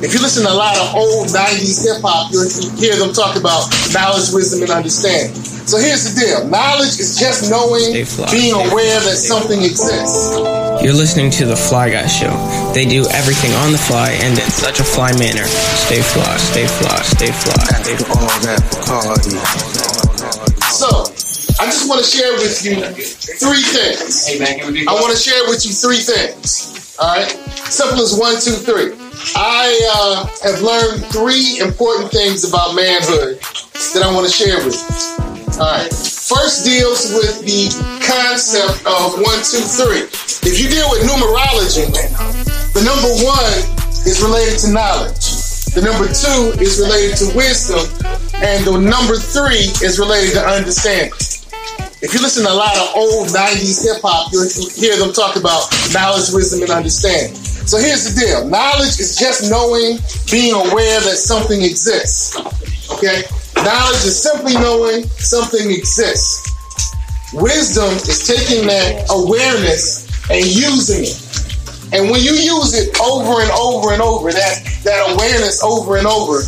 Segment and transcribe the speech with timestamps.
[0.00, 2.48] If you listen to a lot of old 90s hip hop, you'll
[2.80, 5.36] hear them talk about knowledge, wisdom, and understanding.
[5.68, 7.92] So here's the deal knowledge is just knowing,
[8.32, 10.40] being aware that something exists.
[10.80, 12.32] You're listening to The Fly Guy Show.
[12.72, 15.44] They do everything on the fly and in such a fly manner.
[15.84, 18.16] Stay fly, stay fly, stay fly, stay fly.
[20.72, 20.88] So,
[21.60, 22.80] I just want to share with you
[23.36, 24.32] three things.
[24.88, 26.96] I want to share with you three things.
[26.96, 27.28] All right?
[27.68, 29.09] Simple as one, two, three.
[29.36, 33.40] I uh, have learned three important things about manhood
[33.92, 35.60] that I want to share with you.
[35.60, 35.92] All right.
[35.92, 37.68] First deals with the
[38.00, 40.08] concept of one, two, three.
[40.46, 41.84] If you deal with numerology,
[42.72, 43.56] the number one
[44.08, 45.36] is related to knowledge.
[45.74, 47.84] The number two is related to wisdom.
[48.40, 51.12] And the number three is related to understanding.
[52.00, 55.36] If you listen to a lot of old 90s hip hop, you'll hear them talk
[55.36, 57.36] about knowledge, wisdom, and understanding.
[57.66, 59.98] So here's the deal knowledge is just knowing,
[60.30, 62.36] being aware that something exists.
[62.92, 63.22] Okay?
[63.56, 66.48] Knowledge is simply knowing something exists.
[67.32, 71.20] Wisdom is taking that awareness and using it.
[71.92, 76.06] And when you use it over and over and over, that, that awareness over and
[76.06, 76.42] over,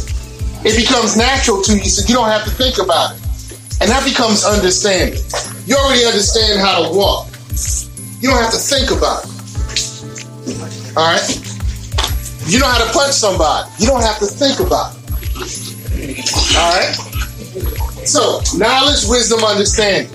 [0.64, 3.22] it becomes natural to you, so you don't have to think about it.
[3.80, 5.20] And that becomes understanding.
[5.66, 7.28] You already understand how to walk.
[8.20, 10.81] You don't have to think about it.
[10.96, 11.24] All right?
[12.46, 13.70] You know how to punch somebody.
[13.78, 16.20] You don't have to think about it.
[16.56, 16.92] All right?
[18.04, 20.10] So, knowledge, wisdom, understanding.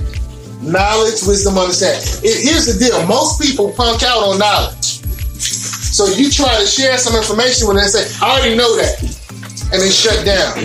[0.61, 2.03] Knowledge, wisdom, understanding.
[2.22, 5.02] It, here's the deal most people punk out on knowledge.
[5.02, 9.02] So, you try to share some information with them and say, I already know that.
[9.73, 10.62] And they shut down.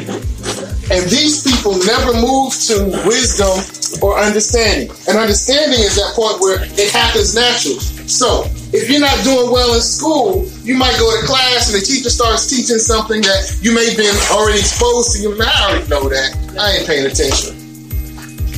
[0.93, 3.65] And these people never move to wisdom
[4.03, 4.91] or understanding.
[5.09, 7.81] And understanding is that point where it happens naturally.
[8.09, 11.85] So, if you're not doing well in school, you might go to class and the
[11.85, 15.21] teacher starts teaching something that you may have been already exposed to.
[15.21, 16.33] You now I already know that.
[16.59, 17.57] I ain't paying attention.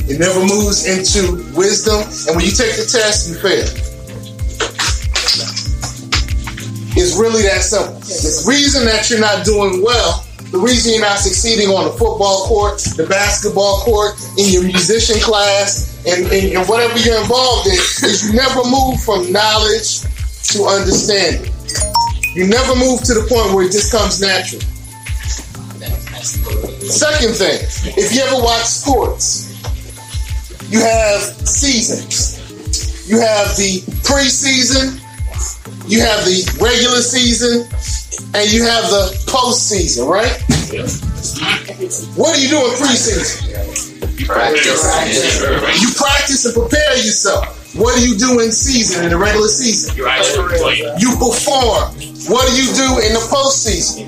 [0.07, 3.65] It never moves into wisdom, and when you take the test, you fail.
[6.97, 7.99] It's really that simple.
[7.99, 10.24] The reason that you're not doing well,
[10.55, 15.19] the reason you're not succeeding on the football court, the basketball court, in your musician
[15.19, 17.75] class, and, and, and whatever you're involved in,
[18.07, 20.07] is you never move from knowledge
[20.55, 21.51] to understanding.
[22.39, 24.63] You never move to the point where it just comes natural.
[26.23, 27.59] Second thing,
[27.99, 29.51] if you ever watch sports,
[30.71, 32.39] you have seasons.
[33.09, 35.03] You have the preseason,
[35.87, 37.67] you have the regular season,
[38.33, 40.31] and you have the postseason, right?
[42.15, 44.19] What do you do in preseason?
[44.19, 45.81] You practice.
[45.81, 47.75] You practice and prepare yourself.
[47.75, 49.95] What do you do in season, in the regular season?
[50.99, 51.91] You perform.
[52.31, 54.07] What do you do in the postseason?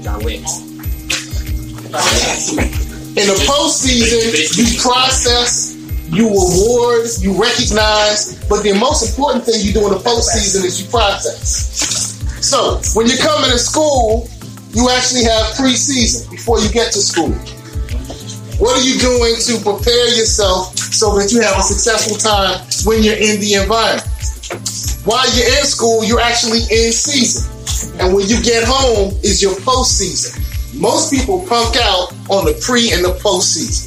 [3.17, 5.66] In the postseason, you process,
[6.09, 10.81] you reward, you recognize, but the most important thing you do in the postseason is
[10.81, 12.23] you process.
[12.39, 14.29] So, when you're coming to school,
[14.71, 17.33] you actually have preseason before you get to school.
[18.59, 23.03] What are you doing to prepare yourself so that you have a successful time when
[23.03, 24.07] you're in the environment?
[25.05, 27.45] While you're in school, you're actually in season.
[27.99, 30.33] And when you get home is your postseason.
[30.79, 33.86] Most people punk out on the pre and the postseason.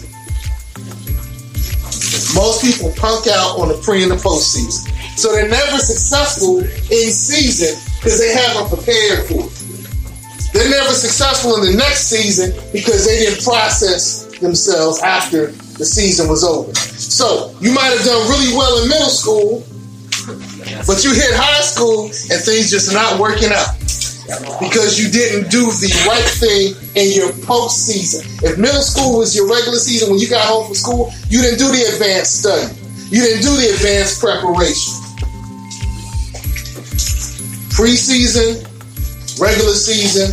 [2.60, 4.88] People punk out on the pre and the postseason.
[5.16, 9.60] So they're never successful in season because they haven't prepared for it.
[10.53, 15.47] They're never successful in the next season because they didn't process themselves after
[15.78, 16.75] the season was over.
[16.75, 19.65] So you might have done really well in middle school,
[20.87, 23.79] but you hit high school and things just not working out
[24.60, 28.22] because you didn't do the right thing in your postseason.
[28.42, 31.58] If middle school was your regular season, when you got home from school, you didn't
[31.58, 32.74] do the advanced study.
[33.10, 34.94] You didn't do the advanced preparation.
[37.74, 38.62] Preseason,
[39.41, 40.30] regular season,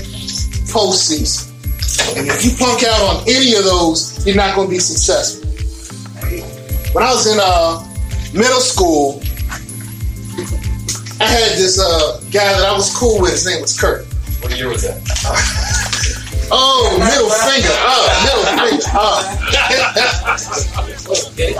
[0.69, 1.47] postseason.
[2.17, 5.47] And if you punk out on any of those, you're not going to be successful.
[6.93, 7.83] When I was in uh,
[8.33, 9.21] middle school,
[11.19, 13.31] I had this uh, guy that I was cool with.
[13.31, 14.05] His name was Kurt.
[14.41, 15.01] What year was that?
[16.49, 17.75] Oh, middle finger.
[17.83, 18.87] Oh, middle finger.
[18.95, 19.19] Oh.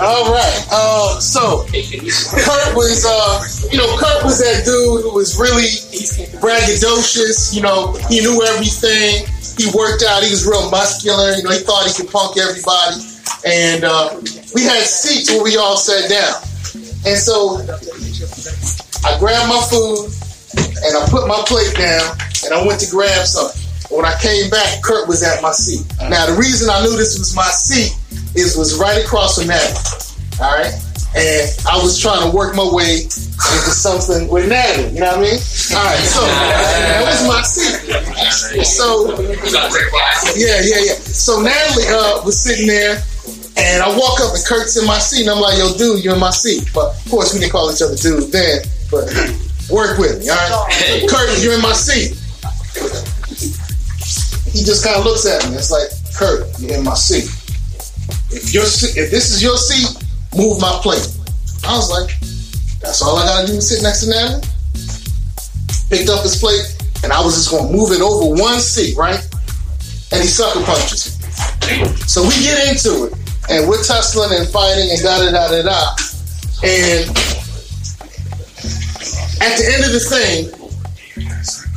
[0.00, 0.66] All right.
[0.72, 5.68] Uh, so Kurt was, uh, you know, Kurt was that dude who was really
[6.40, 7.54] braggadocious.
[7.54, 9.26] You know, he knew everything.
[9.58, 10.22] He worked out.
[10.22, 11.32] He was real muscular.
[11.32, 12.96] You know, he thought he could punk everybody.
[13.44, 14.16] And uh,
[14.54, 16.40] we had seats where we all sat down.
[17.04, 17.60] And so
[19.04, 20.10] I grabbed my food
[20.56, 23.60] and I put my plate down and I went to grab something.
[23.90, 25.84] When I came back, Kurt was at my seat.
[26.10, 27.96] Now the reason I knew this was my seat
[28.36, 29.80] is was right across from Natalie.
[30.40, 30.72] All right,
[31.16, 34.92] and I was trying to work my way into something with Natalie.
[34.92, 35.40] You know what I mean?
[35.72, 38.64] All right, so that was my seat.
[38.64, 39.16] So
[40.36, 40.94] yeah, yeah, yeah.
[41.00, 43.02] So Natalie uh, was sitting there.
[43.58, 46.14] And I walk up and Kurt's in my seat, and I'm like, "Yo, dude, you're
[46.14, 48.60] in my seat." But of course, we didn't call each other dude then.
[48.90, 49.06] But
[49.70, 51.08] work with me, all right?
[51.08, 52.16] Kurt, you're in my seat.
[54.52, 55.56] He just kind of looks at me.
[55.56, 57.28] It's like, Kurt, you're in my seat.
[58.30, 60.04] If your if this is your seat,
[60.36, 61.06] move my plate.
[61.64, 62.10] I was like,
[62.80, 64.42] that's all I gotta do is sit next to Natalie.
[65.90, 66.64] Picked up his plate,
[67.02, 69.20] and I was just gonna move it over one seat, right?
[70.12, 71.20] And he sucker punches
[71.68, 71.86] me.
[72.08, 73.12] So we get into it
[73.50, 75.96] and we're tussling and fighting and da da da da da.
[76.62, 77.08] And
[79.40, 80.50] at the end of the thing,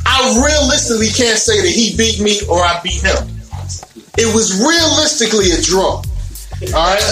[0.06, 3.16] I realistically can't say that he beat me or I beat him.
[4.18, 6.02] It was realistically a draw.
[6.74, 7.02] All right,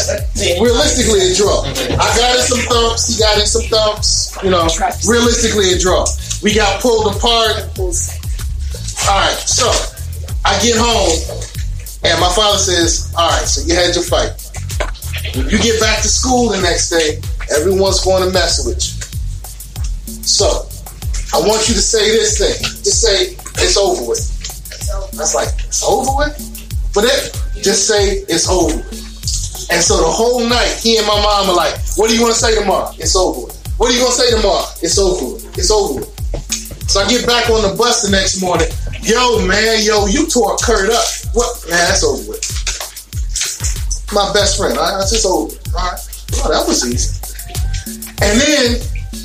[0.63, 1.65] realistically a draw.
[1.65, 3.09] I got in some thumps.
[3.09, 4.37] He got in some thumps.
[4.45, 4.69] You know,
[5.09, 6.07] realistically a draw.
[6.43, 7.57] We got pulled apart.
[7.79, 9.67] All right, so
[10.45, 11.51] I get home
[12.03, 14.33] and my father says, "All right, so you had your fight.
[15.35, 17.21] When you get back to school the next day,
[17.55, 19.00] everyone's going to mess with you.
[20.25, 20.67] So,
[21.37, 22.59] I want you to say this thing.
[22.83, 24.21] Just say, it's over with.
[25.17, 26.35] That's like, it's over with?
[26.95, 29.71] But it, just say, it's over with.
[29.71, 32.35] And so the whole night, he and my mom are like, what do you want
[32.35, 32.91] to say tomorrow?
[32.99, 33.57] It's over with.
[33.79, 34.67] What are you going to say tomorrow?
[34.83, 35.59] It's over with.
[35.59, 36.91] It's over with.
[36.91, 38.67] So I get back on the bus the next morning.
[39.03, 41.07] Yo, man, yo, you tore Kurt up.
[41.35, 41.71] What?
[41.71, 42.61] Man, that's over with
[44.13, 44.77] my best friend.
[44.77, 45.55] All right, that's just over.
[45.77, 46.01] All right,
[46.43, 47.15] oh, that was easy.
[48.23, 48.81] And then,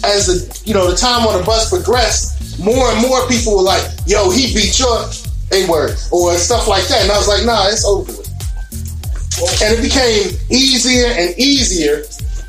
[0.05, 3.63] as the you know the time on the bus progressed, more and more people were
[3.63, 5.09] like, "Yo, he beat your
[5.51, 8.25] a word" or stuff like that, and I was like, "Nah, it's over." With.
[9.61, 12.03] And it became easier and easier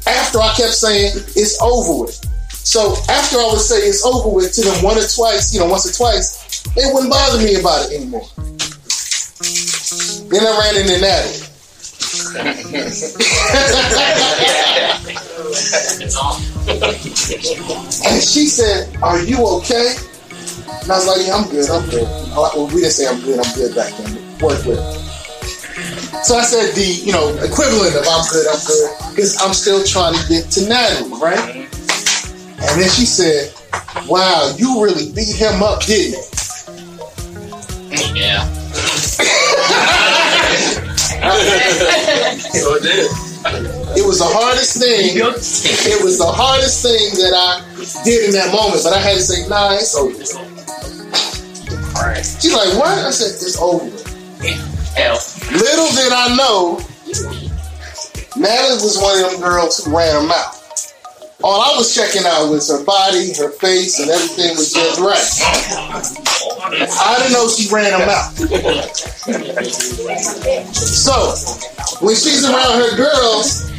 [0.06, 2.14] after I kept saying it's over with.
[2.50, 5.67] So after I would say it's over with to them one or twice, you know,
[5.67, 8.29] once or twice, it wouldn't bother me about it anymore.
[10.31, 11.47] Then I ran into Natalie
[16.69, 19.94] and she said, Are you okay?
[20.82, 22.06] And I was like, Yeah, I'm good, I'm good.
[22.35, 24.14] Well, we didn't say I'm good, I'm good back then.
[24.38, 26.25] Work with it.
[26.25, 29.85] So I said the, you know, equivalent of I'm good, I'm good, because I'm still
[29.85, 31.56] trying to get to Natalie, right?
[31.56, 33.52] And then she said,
[34.06, 36.23] Wow, you really beat him up, didn't you?
[38.14, 38.44] Yeah.
[42.52, 43.86] so it did.
[43.96, 45.16] It was the hardest thing.
[45.16, 47.64] It was the hardest thing that I
[48.04, 50.12] did in that moment, but I had to say, nah, it's over.
[52.22, 52.93] She's like, what?
[52.93, 53.88] I said, it's over.
[54.94, 55.16] Hell.
[55.52, 56.78] Little did I know,
[58.37, 60.52] Natalie was one of them girls who ran her mouth.
[61.42, 65.25] All I was checking out was her body, her face, and everything was just right.
[67.00, 68.37] I didn't know she ran her mouth.
[70.75, 71.32] So,
[72.04, 73.75] when she's around her girls,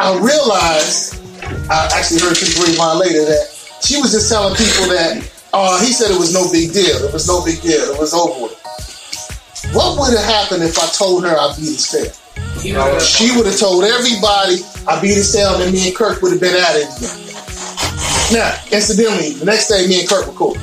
[0.00, 1.20] I realized,
[1.68, 3.52] I actually heard people rewind later that
[3.84, 5.20] she was just telling people that,
[5.52, 6.96] uh, he said it was no big deal.
[7.04, 7.84] It was no big deal.
[7.92, 8.56] It was over with.
[9.76, 12.08] What would have happened if I told her I beat his tail?
[12.98, 16.40] She would have told everybody I beat his tail and me and Kirk would have
[16.40, 17.20] been at it again.
[18.32, 20.56] Now, incidentally, the next day me and Kirk were cool.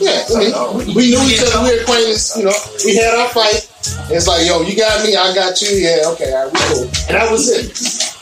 [0.00, 2.52] Yeah, I mean, we knew each other, we were acquaintances, you know,
[2.84, 3.68] we had our fight.
[4.10, 6.84] It's like, yo, you got me, I got you, yeah, okay, all right, we cool.
[7.08, 7.70] And that was it.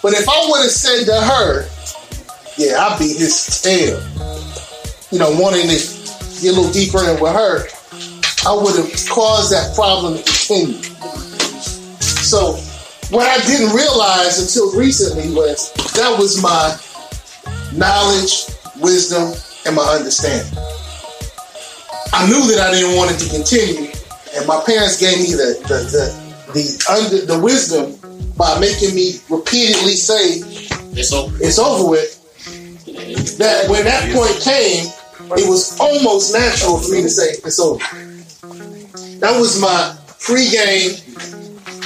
[0.02, 1.69] But if I would have said to her,
[2.57, 3.99] yeah, I beat his tail,
[5.11, 5.78] you know, wanting to
[6.40, 7.66] get a little deeper in with her,
[8.47, 10.83] I would have caused that problem to continue.
[12.00, 12.54] So
[13.11, 16.76] what I didn't realize until recently was that was my
[17.76, 18.47] knowledge,
[18.81, 19.35] wisdom,
[19.66, 20.59] and my understanding.
[22.14, 23.90] I knew that I didn't want it to continue,
[24.38, 26.04] and my parents gave me the the the,
[26.54, 27.99] the under the wisdom
[28.38, 30.38] by making me repeatedly say
[30.94, 31.37] it's over.
[31.42, 32.14] It's over with.
[33.38, 34.87] That when that point came,
[35.37, 37.83] it was almost natural for me to say it's over.
[39.18, 41.02] That was my pregame,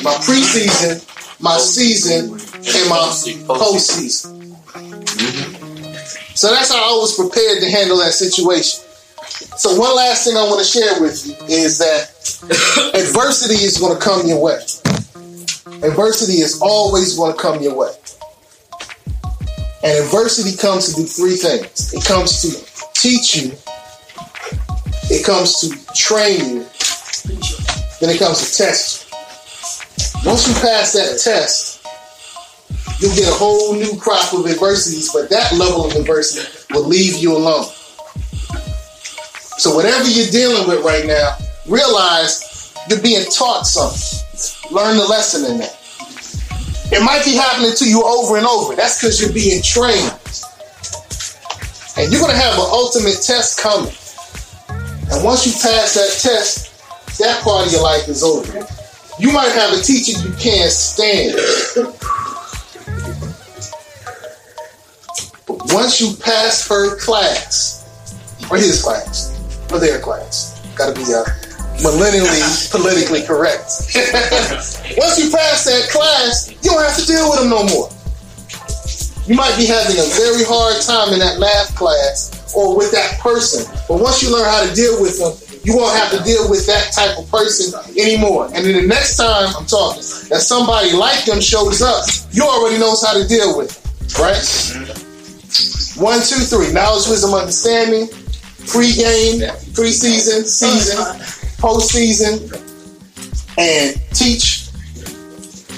[0.04, 3.00] my preseason, my season, and my
[3.56, 4.52] postseason.
[4.76, 6.35] Mm-hmm.
[6.35, 8.85] So that's how I was prepared to handle that situation.
[9.57, 12.11] So one last thing I want to share with you is that
[12.95, 14.59] adversity is going to come your way.
[15.83, 17.93] Adversity is always going to come your way.
[19.83, 21.95] And adversity comes to do three things.
[21.95, 23.52] It comes to teach you
[25.11, 26.67] it comes to train you
[28.00, 30.28] than it comes to test you.
[30.28, 31.83] Once you pass that test,
[33.00, 37.17] you'll get a whole new crop of adversities, but that level of adversity will leave
[37.17, 37.64] you alone.
[39.58, 41.36] So whatever you're dealing with right now,
[41.66, 44.22] realize you're being taught something.
[44.70, 45.74] Learn the lesson in that.
[46.92, 48.76] It might be happening to you over and over.
[48.76, 50.14] That's because you're being trained.
[51.98, 53.92] And you're going to have an ultimate test coming.
[55.10, 58.64] And once you pass that test, that part of your life is over.
[59.18, 61.34] You might have a teacher you can't stand.
[65.48, 67.74] But once you pass her class,
[68.50, 69.38] or his class,
[69.72, 71.25] or their class, gotta be uh,
[71.82, 73.94] millennially politically correct.
[74.98, 77.88] once you pass that class, you don't have to deal with them no more.
[79.26, 83.20] You might be having a very hard time in that math class or with that
[83.20, 86.48] person, but once you learn how to deal with them, you won't have to deal
[86.48, 88.46] with that type of person anymore.
[88.54, 90.00] And then the next time I'm talking,
[90.32, 94.40] that somebody like them shows up, you already knows how to deal with them, right?
[96.00, 96.72] One, two, three.
[96.72, 98.08] Knowledge, wisdom, understanding.
[98.68, 100.98] Pre-game, pre-season, season,
[101.58, 102.34] post-season,
[103.56, 104.68] and teach,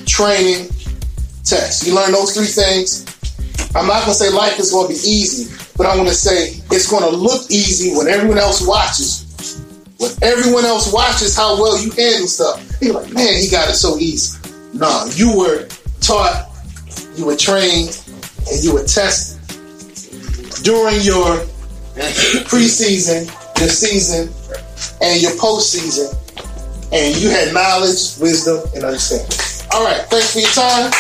[0.06, 0.68] training,
[1.44, 1.86] test.
[1.86, 3.06] You learn those three things.
[3.74, 7.08] I'm not gonna say life is gonna be easy, but I'm gonna say it's gonna
[7.08, 9.26] look easy when everyone else watches.
[9.98, 13.74] When everyone else watches how well you handle stuff, they're like, man, he got it
[13.74, 14.38] so easy.
[14.72, 15.68] No, you were
[16.00, 16.48] taught,
[17.16, 18.02] you were trained,
[18.50, 19.38] and you were tested
[20.64, 21.44] during your
[21.94, 23.26] preseason,
[23.58, 24.32] your season,
[25.00, 26.14] and your postseason,
[26.92, 29.36] and you had knowledge, wisdom, and understanding.
[29.72, 30.90] All right, thanks for your time.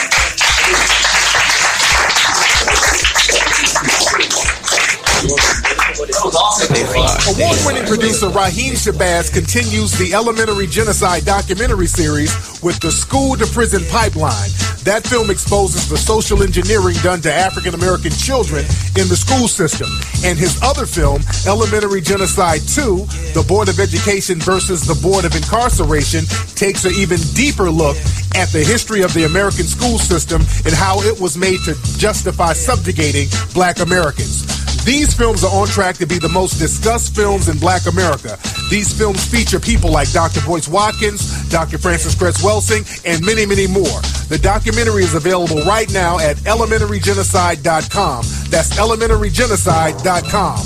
[7.28, 12.32] Award-winning producer Raheem Shabazz continues the Elementary Genocide documentary series
[12.62, 14.50] with the School to Prison Pipeline.
[14.84, 18.64] That film exposes the social engineering done to African American children
[18.96, 19.88] in the school system.
[20.24, 25.36] And his other film, Elementary Genocide 2, The Board of Education versus the Board of
[25.36, 26.24] Incarceration,
[26.56, 27.96] takes an even deeper look
[28.40, 32.54] at the history of the American school system and how it was made to justify
[32.54, 34.48] subjugating black Americans.
[34.84, 38.38] These films are on track to be the most discussed films in black America.
[38.70, 40.40] These films feature people like Dr.
[40.46, 41.76] Boyce Watkins, Dr.
[41.76, 44.00] Frances Cress Welsing, and many, many more.
[44.30, 48.24] The documentary is available right now at elementarygenocide.com.
[48.48, 50.56] That's elementarygenocide.com.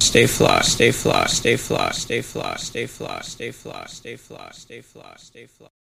[0.00, 4.80] Stay fly, stay fly, stay fly, stay fly, stay fly, stay fly, stay fly, stay
[4.80, 5.81] fly, stay fly.